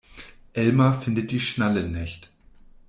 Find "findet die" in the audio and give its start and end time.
1.03-1.39